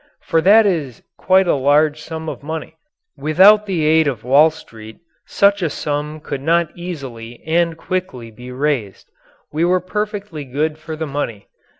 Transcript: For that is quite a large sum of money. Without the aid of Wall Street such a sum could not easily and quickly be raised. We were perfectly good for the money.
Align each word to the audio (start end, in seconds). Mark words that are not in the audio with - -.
For 0.23 0.41
that 0.41 0.65
is 0.65 1.03
quite 1.15 1.47
a 1.47 1.53
large 1.53 2.01
sum 2.01 2.27
of 2.27 2.41
money. 2.41 2.75
Without 3.15 3.67
the 3.67 3.85
aid 3.85 4.07
of 4.07 4.23
Wall 4.23 4.49
Street 4.49 4.97
such 5.27 5.61
a 5.61 5.69
sum 5.69 6.19
could 6.19 6.41
not 6.41 6.71
easily 6.75 7.43
and 7.45 7.77
quickly 7.77 8.31
be 8.31 8.51
raised. 8.51 9.11
We 9.53 9.63
were 9.63 9.79
perfectly 9.79 10.43
good 10.43 10.79
for 10.79 10.95
the 10.95 11.05
money. 11.05 11.49